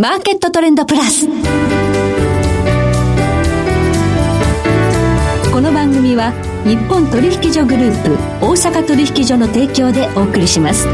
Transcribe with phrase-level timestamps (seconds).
[0.00, 1.26] マーケットトレンドプラス。
[1.26, 1.32] こ
[5.60, 6.32] の番組は
[6.64, 10.86] 日本取引所グループ大阪取引所の提供でお送りします。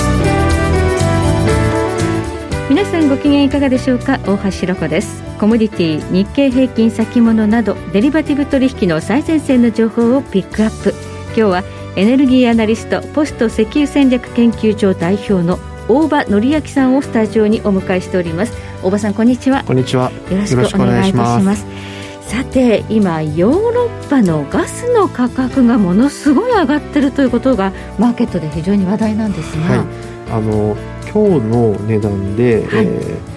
[2.71, 4.19] 皆さんご機嫌いかがでしょうか？
[4.21, 10.95] 大橋ろ子ですコモディティ日経平均先物などデリバティブ取引の最前線の情報をピックアップ
[11.27, 11.63] 今日は
[11.97, 15.59] エネルギーアナリストポスト石油戦略研究所代表の
[15.89, 18.55] 大場紀明さんをスタジオにお迎えしております。
[18.83, 19.65] 大場さんこんにちは。
[19.65, 20.11] こんにちは。
[20.31, 21.67] よろしくお願いいたします。
[22.23, 29.79] さて今ヨーロッパのガスの価格がものすごい上がってるということがマーケットで非常に話題なんですが、はい、
[30.31, 30.75] あの
[31.13, 33.34] 今日の値段で、はい、えー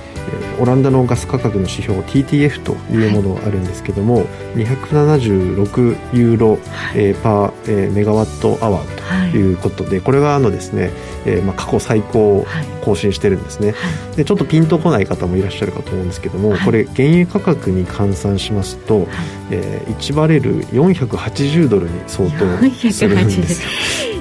[0.59, 4.25] オランダのガス価格の指標 TTF というものがあるんですけども、はい、
[4.65, 6.59] 276ユーロ、はい、
[6.95, 10.91] えー、パー、えー、メガワットアワーということで、はい、これがあのですね、
[11.25, 12.45] えーまあ、過去最高を
[12.83, 13.73] 更新してるんですね、は
[14.13, 19.07] い、でちょっとピンとこない方もいらっしゃるかと思うんですけども、これ原油価格に換算しますと、はい、
[19.51, 22.37] えー、1バレル480ドルに相当
[22.91, 23.61] するんです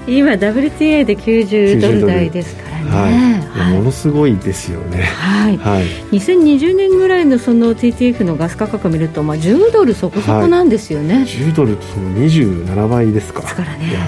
[0.07, 5.56] 今 WTA で90ドル台ですからはい、ものすごいですよね、はい。
[5.59, 13.41] はい、2020年ぐらいのその TTF のガス価格を見ると、まあ、10ドルそこそこなんですよね、はい、10ドルその27倍ですか。
[13.43, 13.91] ですからね。
[13.91, 14.01] いや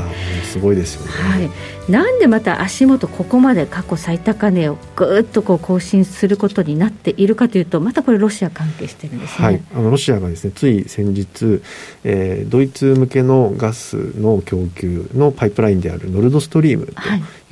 [0.49, 1.51] すごいですよね、はい、
[1.91, 11.63] なんでまた足元ここまで過去最高値をぐっとこう更新することになっているかというとまたこれロシア関係してるんですね、はい、あのロシアがですねつい先日、
[12.05, 16.93] えー、ドイツ向けのガスの供給のパイプラインであるノルドストリームと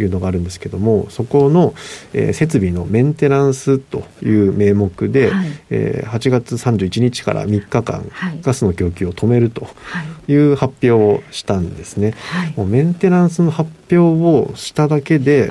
[0.02, 0.06] い。
[0.06, 1.75] うのがあるんですけども、はい、そこの、
[2.12, 8.05] えー、設備のメンテナンスという名目で、はい、えー、8月31日から3日間、
[8.42, 9.67] ガスの供給を止めると
[10.28, 10.34] い。
[10.34, 12.14] う発表をしたんですね、
[12.56, 15.48] もうメンテナンスの発表をしただけで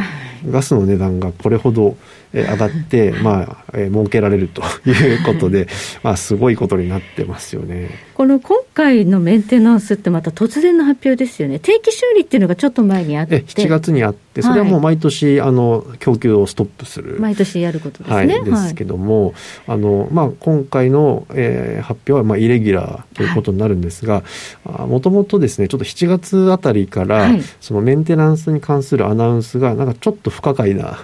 [0.47, 1.97] ガスの値段がこれほど
[2.33, 5.67] 上がって、まあ、えー、儲けられるということで、
[6.03, 7.89] まあ、すごいことになってますよね。
[8.15, 11.59] この今回のメンテナンスってまた突然の発表ですよね。
[11.59, 13.41] 定期修理っていうのがちょっと前にあって。
[13.41, 17.17] 7月にあって、それはもう毎年、はい、あの、供給をストップする。
[17.19, 18.15] 毎年やることですね。
[18.15, 19.33] はい、ですけども、はい、
[19.67, 24.23] あの、まあ、今回の、えー、発表は、まあ、イレギュラーということになるんですが、
[24.63, 31.01] もともとですね、ちょっと7月あたりから、そのメンテナンスに関するアナウンスが、なんかちょっと不可解な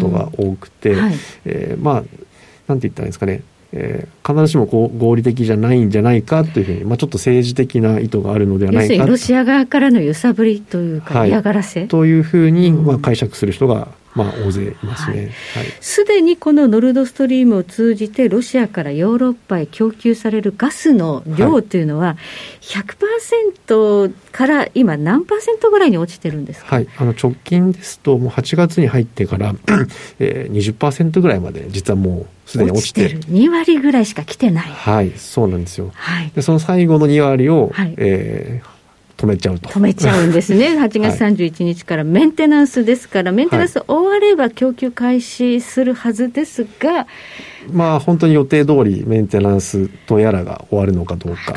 [0.00, 2.04] とが多くて、はい、えー、まあ
[2.66, 3.42] なんて言ったらいいんですかね
[3.72, 11.86] えー、必ずしもこう合理的じゃないんじゃないかというふうに、まあ、ちょっと政治的な意図があるのではないかロシア側からの揺さぶりというか、嫌がらせ。
[11.86, 15.32] というふうに、まあ、解釈する人がまあ、大勢いますね。
[15.80, 22.16] すで、はい、にこのノルドストリームを通じて、ロシアからヨーロッパへ供給されるガスの量というのは、
[22.62, 29.54] 100%から今、何パーセントぐらいに落ちてるんですか、はい、あの直近ですと、もう8月に入ってから、
[30.18, 33.08] えー、20%ぐらいまで、実はもうすでに落ちて。
[33.08, 33.20] る。
[33.20, 34.68] 2割ぐらいしか来てない。
[34.68, 35.90] はい、そうなんですよ。
[35.94, 38.77] はい、でその最後の2割を、はい、えー
[39.18, 39.68] 止めちゃうと。
[39.68, 42.04] 止めちゃうんですね、 8月31日から。
[42.04, 47.08] メンテナンスですから、メンテナンス終われば供給開始するはずですが、
[47.72, 51.54] まあ、本当に予定通りメンテナンスとやらが終わるのかどうか。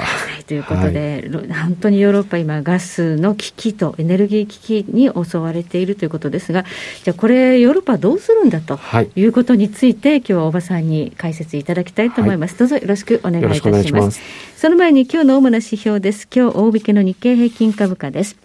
[0.48, 6.66] ということで、はい、本当にヨーロッパ、今、ガスの危機とエネルギー危機に襲われているということですが、
[7.04, 8.80] じゃあ、これ、ヨーロッパはどうするんだと
[9.16, 12.52] いうことについて、はい、今日は大場さんに解説いただきたいと思います。
[12.52, 13.94] はい、どうぞよろしくお願いいたします。
[13.94, 14.22] ます
[14.58, 16.28] その前に今日の主な指標です。
[16.34, 18.41] 今日大引けの日経平均株価です。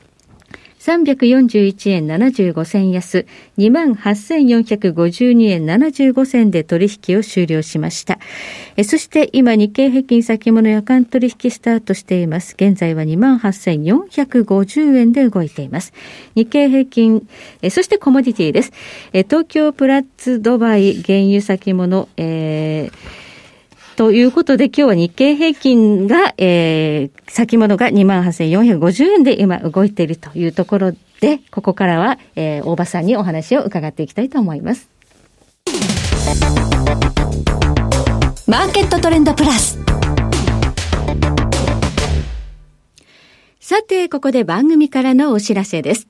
[0.86, 3.26] 341円75銭安、
[3.58, 8.20] 28,452円75銭で取引を終了しました。
[8.76, 12.54] えそして今日経平均先物夜間取引スタートしています。
[12.54, 15.92] 現在は28,450円で動いています。
[16.36, 17.26] 日経平均、
[17.62, 18.72] えそしてコモディティです。
[19.12, 23.25] え東京プラッツドバイ原油先物、えー
[23.96, 34.90] ということで、今日は日経平均が、えー、先物が28,450円で今動いているというところで、ここからは、えー、大場さんにお話を伺っていきたいと思います。
[38.46, 39.78] マーケットトレンドプラス。
[43.60, 46.06] さて、ここで番組からのお知らせです。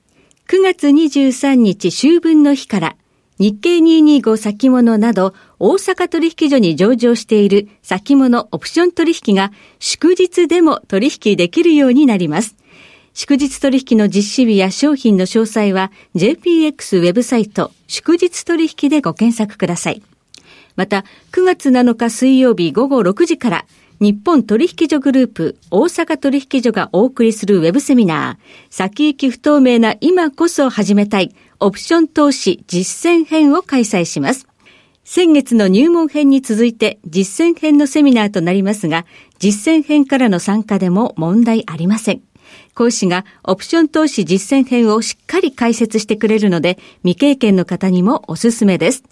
[0.49, 2.95] 9月23日秋分の日から、
[3.39, 12.55] 日経225先物など大阪取引所に上場している先物オプション取引が祝日でも取引できるようになります。
[13.13, 20.01] 祝日取引の実施日や商品の詳細は JPX ウェブサイト祝日取引でご検索ください。
[20.75, 23.65] また9月7日水曜日午後6時から
[23.99, 34.47] 日本取引所グループ大阪取引所がお送りするウェブセミナー先行き不透明な今こそ始めたいオプション投資実践編を開催します。
[35.03, 39.05] 先月の入門編に続いて実践編のセミナーとなりますが、
[39.39, 42.21] 実践編からの参加でも問題ありません。
[42.75, 49.03] 講師がオプション投資実践編をしっかり解説してくれるので、未経験の方にもおすすめです。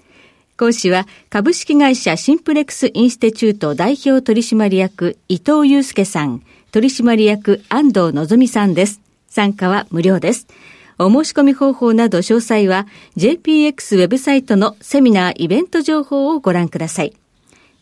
[0.57, 9.01] 講師は株式会社シンプレックスインステチュート代表取締役伊藤祐介さん、取締役安藤のぞみさんです。
[9.27, 10.47] 参加は無料です。
[10.97, 12.87] お申し込み方法など詳細は
[13.17, 17.13] JPX ウェブサイトのセミナーイベント情報をご覧ください。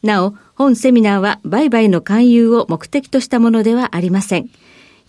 [0.02, 4.50] なお、本セミナーは売買の勧誘を目的としたものではありません。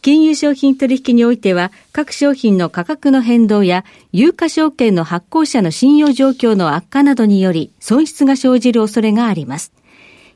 [0.05, 9.73] 金融商品取引においては、各商品の価格の変動や、有価証券の発行者の信用状況の悪化などにより、損失が生じる恐れがあります。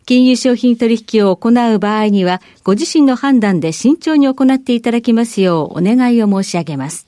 [0.06, 7.07] 金融商品取引を行う場合には、ご自身の判断で慎重に行っていただきますようお願いを申し上げます。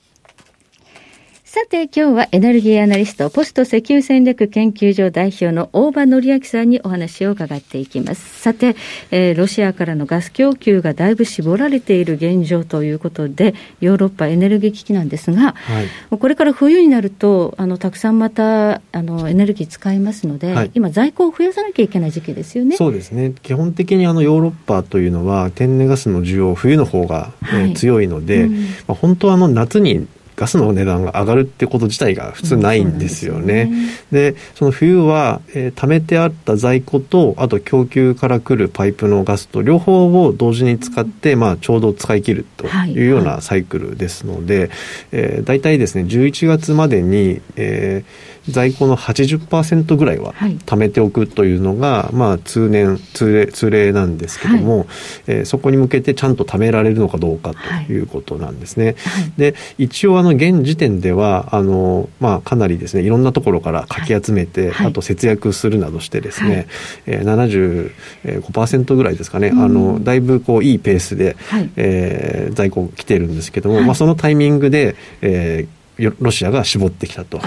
[1.53, 8.39] さて、今日はエネルギーアナリスト、ポスト石油戦略研究所代表の大場則明さんにお話を伺っていきます。
[8.39, 8.77] さて、
[9.11, 22.77] えー、ロシアからのガス供給がだいぶ絞られている現状ということで、ヨーロッパエネルギー危機なんですが、はい、これから冬になると、あのたくさんまたあのエネルギー使いますので、はい、今、在庫を増やさなきゃいけない時期ですよね。
[22.77, 23.33] そうですね。
[23.43, 28.57] 基本的にあのヨーロッパというのは、天然ガスの需要、冬の方が、はい、えー、強いので、うん、ま
[28.87, 30.07] あ、本当はあの夏に
[30.41, 33.71] ガスの値段が上がるってこと自体が普通ないんですよね。
[34.11, 44.77] で、ね、その冬は、えー、貯めてあった在庫とあと供給から来るパイプのガスと両方を同時に使って、まあ、ちょうど使い切るというようなサイクルですので、はいはい、
[45.11, 54.87] えー、大体ですね11月までに、えー在庫の80%ぐらいは貯めておくというのが、はい、まあ、通年通例通例なんですけども、はい、
[55.27, 57.53] えー、そこに向けてちゃんと貯められるのかどうか
[57.87, 58.85] ということなんですね。
[58.85, 58.95] はい、
[59.37, 66.67] で一応あの現時点ではあの、まあ、かなりですねいろんなところからかき集めて、あと節約するなどしてですね、はい。
[67.07, 67.91] えー、
[68.23, 75.80] 75%ぐらいですかね、うん、あのだいぶこういいペースで、はい、えー、在庫来てるんですけども、まあ、そのタイミングで、えー
[76.19, 77.39] ロシアが絞ってきたと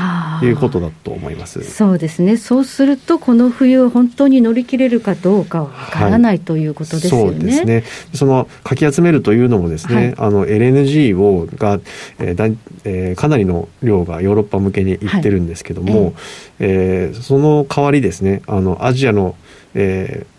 [0.43, 1.63] いうことだと思います。
[1.65, 7.33] そうですね、そうすると、この冬、本当に乗り切れるかどうかわからない、はい、ということですよね。
[7.33, 7.85] そうですね。
[8.15, 11.81] そのかき集めるというのもですね、はい、あの LNG をが、
[12.19, 12.47] えーだ
[12.85, 16.15] えー、かなりの量がヨーロッパ向けにいってるんですけども、はい、
[16.61, 19.35] えー、その代わりですねあのアジアの、
[19.75, 20.35] えー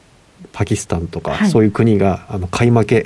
[0.56, 3.06] パキスタンとか、はい、そういう国があの買い負け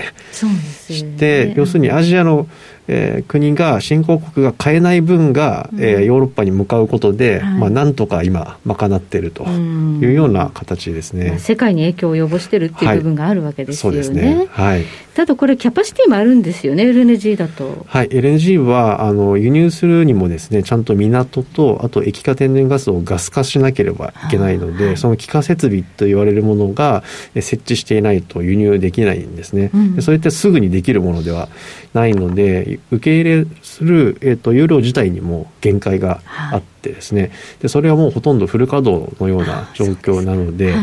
[0.87, 2.47] して、ね、要するにアジアの
[2.91, 13.97] えー、国が新興国が買えない分が、うん、えー、ヨーロッパに向かうことで、はい、まあ、なんとか今賄っているというような形ですね、まあ、世界に影響を及ぼしてるっていう部分があるわけですよね。
[13.99, 14.47] はい、そうですね。
[14.49, 14.85] はい。
[15.19, 17.85] ただこれ、キャパシティもあるんですよね、LNG だと。
[17.87, 27.03] はい、LNG はあの輸入するにもですね、ちゃんと港と、あと液化天然ガスをガス化しなければいけないので、はい、その気化設備と言われるものが
[27.35, 29.71] 設置していないと輸入できないんですね。
[29.73, 31.49] うん、それってすぐにできるものでは
[31.93, 36.21] ないので、受け入れする、えーと、有料自体にも限界が
[36.51, 40.73] あってですね、でそれはもうほとんどフル稼働のような状況なので。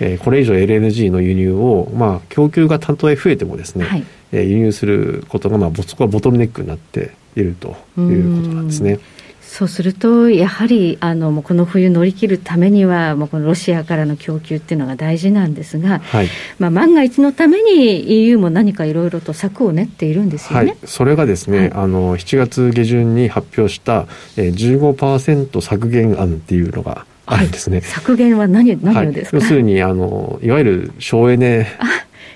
[0.00, 8.98] えー、これ以上 LNG の輸入を、まあ、供給がたとえ増えてもですね、はい、えー、輸入することが、まあ、そこはボトルネックになっているということなんですね。
[9.46, 16.28] そうすると、やはりあのもうこの冬乗り切るためには、もうこのロシアからの供給っていうのが大事なんですが、はい、
[16.58, 27.80] まあ、万が一のために EU も何かいろいろと策を練っているんですよね、はい、それがですね、はい、あの7月下旬に発表した、えー、15%削減案っていうのがあるんですね。
[27.80, 31.66] 削減は何何をですか、要するにあのいわゆる省エネ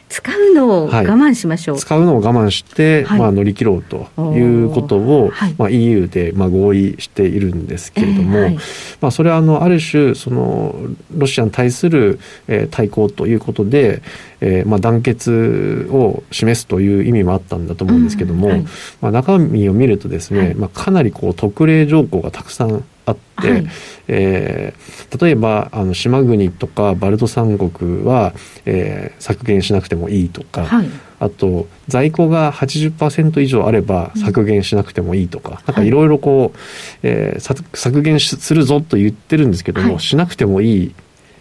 [0.08, 10.74] 使うのを我慢しましょう、はい、使うのを我慢して、はい、まあ、乗り切ろうということを、はい、まあ、EU でまあ合意しているんですけれども、えー、まあ、それはあのある種その
[11.14, 14.02] ロシアに対する、えー、対抗ということで、
[14.40, 18.66] えーまあ、団結を示すという意味もあったんだと思うんですけども、うん、
[19.00, 23.66] まあ、中身を見るとですね、まあ、かなりこう特例条項がたくさんあって、はい、
[24.08, 28.34] えー、例えばあの島国とかバルト三国は、
[28.66, 30.88] えー、削減しなくてもいいとか、はい、
[31.20, 35.90] あと在庫が80%以上あれば削減しなくてもいいとか、うん、なんかい。
[35.90, 36.58] ろいろこう、
[37.02, 40.94] えー、削減するぞと言ってるんですけども、はい、しなくてもいい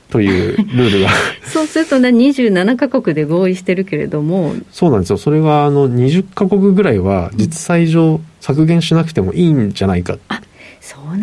[0.10, 1.10] というルールが。
[1.44, 4.56] そうするとね27か国で合意してるけれども。
[4.72, 5.18] そうなんですよ。
[5.18, 10.20] それはあの20か国ぐらいは実際上削減しなくてもいいんじゃないか、うん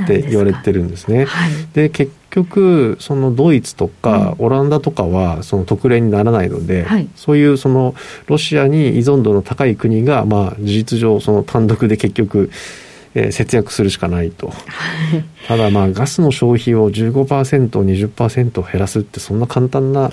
[0.03, 1.09] って言われてるんです。
[1.09, 1.25] ね。
[1.25, 7.95] はい、で結局そのドイツとかオランダとかはその特例にならないので、はい、そういうその
[8.27, 12.51] ロシアに依存度の高い国がまあ事実上その単独で結局
[13.17, 14.53] えー、節約するしかないと、
[15.47, 20.11] ただまあガスの消費を 15%20% 減らすってそんな簡単な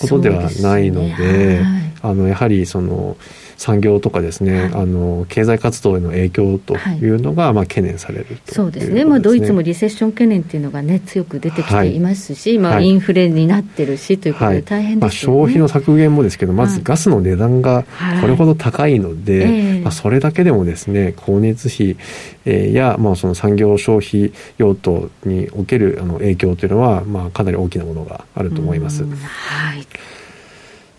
[0.00, 1.62] ことではないので、ね。
[1.62, 3.16] はい、あのやはりその
[3.56, 17.84] 産業とかですね、はい、あの経済活動への影響というのが、まあ懸念される、ね、そうですね、まあ、ドイツもリセッション懸念っていうのがね、強く出てきていますし、はい、まあ、インフレになってるしということで、大変ね、まあ、消費の削減もですけど、まずガスの値段が
[18.20, 21.96] これほど高いので、はいまあ、それだけでもですね、光熱費
[22.74, 29.04] や、まあ、その産業消費用途におけるあの影響というのは、まあ、かなり大きなものがあると思います。
[29.04, 29.86] はい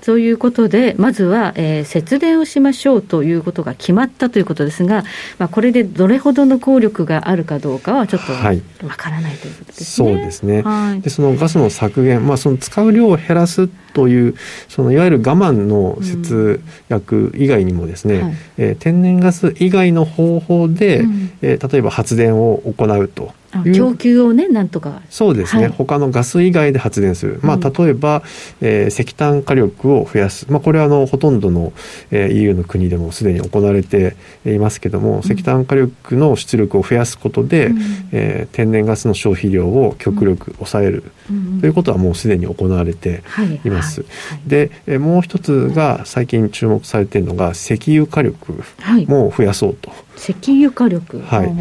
[0.04, 5.06] ということで、まずは、えー、節電をしましょうということが決まったということですが、
[5.40, 10.10] まあ、これでどれほどの効力があるかどうかは、ちょっとわからないということですね。
[10.10, 14.36] そうですね、はい、でそのガスの削減、まあ、その使う量を減らすという
[14.68, 18.24] そのいわゆる我慢の節約以外にもですね、うん。
[18.24, 23.34] はい、えー、天然ガス以外の方法で、うん、えー、例えば発電を行うと。
[23.72, 25.02] 供給をね、なんとか。
[25.10, 28.24] そうですね、はい、他のガス以外で発電する、まあ、例えば、
[28.62, 31.74] えー、石炭火力を増やす、まあ、これはあのほとんどの、
[32.12, 34.16] えー、EU の国でもすでに行われて
[34.46, 37.80] いますけれども、うん、石炭火力の出力を増やすことで、うん、
[38.12, 43.24] えー、天然ガスの消費量を極力抑える、うん、ということはもうすでに行われて
[43.64, 44.02] います。
[44.02, 48.64] はいはい、で、えー、もう一つが最近注目されているのが石油火力
[49.08, 49.92] も増やそうと。
[50.18, 51.22] 石油火力。
[51.22, 51.54] はい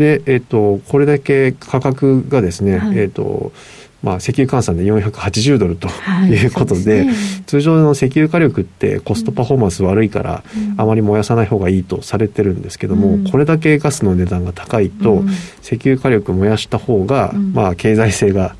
[0.00, 3.52] で、えっ、ー、と、これだけ価格がですね、はい、えっ、ー、と、
[4.02, 5.88] まあ、石油換算で480ドルと
[6.26, 7.14] いうことではいでね、
[7.46, 10.42] 通常の石油火力ってコストパフォーマンス悪いから、
[10.76, 15.28] あまり燃やさない方がいいとされてるんですけども、うん、これだけガスの値段が高いと、うん、
[15.62, 18.56] 石油火力燃やした方が、うん、まあ、経済性が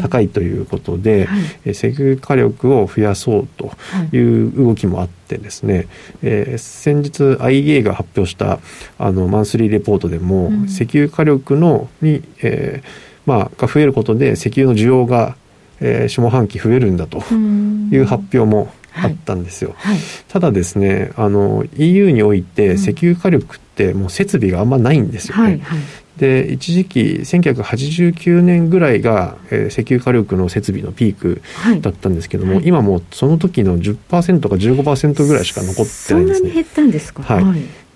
[0.00, 1.36] 高いということで、は
[1.66, 3.72] い、石油火力を増やそうと
[4.16, 5.88] いう動きもあって、ですね、
[6.22, 8.60] えー、先日 IEA が発表した
[8.98, 15.36] あのマンスリーレポートでも、石油火力のに、えーまあ、が増えることで石油の需要が、
[15.80, 19.74] えー、下半期増えるんだという発表もあったんですよ。
[19.76, 19.94] はい。
[19.94, 25.36] はい、ただですねあの EU において石油火力ってもう設備があんまないんですよ。
[25.36, 25.42] ね。
[25.42, 25.78] はいはい、
[26.18, 31.42] で一時期1989年ぐらいが、えー、石油火力の設備のピーク
[31.80, 36.44] だったんですけども、はい、今もうその時の10%か15%ぐらいしか残ってないんですね。
[36.44, 37.44] そんなに減ったんですか、はい、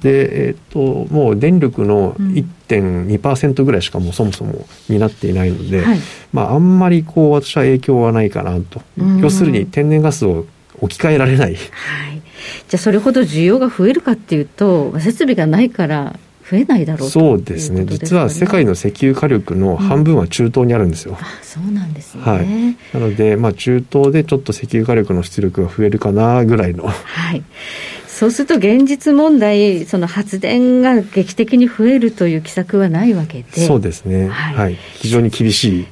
[0.03, 2.17] で、えーと、もう電力の
[2.69, 5.99] 1.2%ぐらいしかもうそもそもになっていないので、はい、
[6.33, 8.83] まあ、あんまりこう私は影響はないかなと、
[9.21, 10.47] 要するに天然ガスを
[10.81, 22.47] 置き換えられない、はい、じゃあそれほど需要が増えるかっていうと設備がないから増えないだろうそうですね、ね、実は世界の石油火力の半分は中東にあるんですよ、うん、あそうなんですね、はい、
[22.95, 27.43] なので、まあ、中東でちょっと石油火力の出力が増えるかなぐらいのはい
[28.19, 35.87] そうすると現実問題、その発電が劇的に増えるという奇策はないわけで、そうですね、はい、はい、非常に厳しい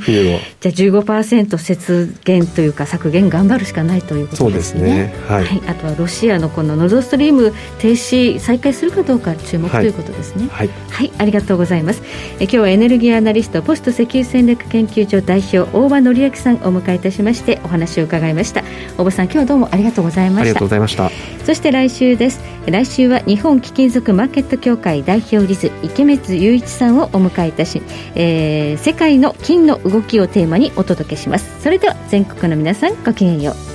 [0.00, 0.40] 冬を。
[0.60, 4.80] じゃあ15%節減というか、削減頑張るしかないということですね。
[4.80, 10.48] そうですね、はい、はい、あとはロシアのこのノルドストリーム停止、再開するかどうか注目ということですね。
[10.50, 12.02] はい、はい、ありがとうございます。
[12.40, 18.64] え今日はエネルギーアナリスト、ポスト石油戦略研究所代表、大場紀明さんお迎えいたしまして、お話を伺いました。
[18.98, 20.40] 大場さん、今日はどうもありがとうございました。
[20.40, 21.12] ありがとうございました。
[21.46, 22.40] そして来週です。
[22.66, 27.82] 来週は日本貴金属マーケット協会代表理事池光雄一さんをお迎えいたし、
[28.14, 31.62] えー、世界の金の動きをテーマにお届けします。
[31.62, 33.70] それでは全国の皆さんごきげんよう。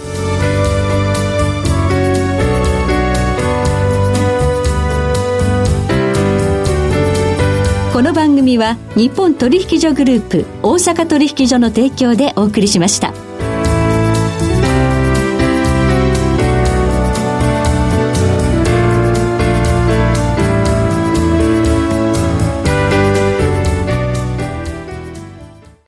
[7.94, 13.25] この番組は日本取引所グループ大阪取引所の提供でお送りしました。